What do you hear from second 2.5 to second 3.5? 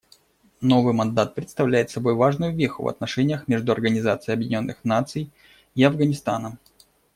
веху в отношениях